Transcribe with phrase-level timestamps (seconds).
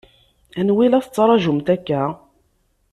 [0.59, 2.01] Anwa i la tettṛaǧumt akka?